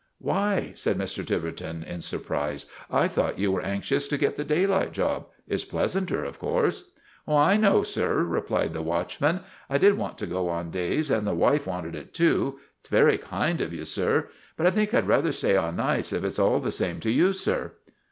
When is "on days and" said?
10.49-11.27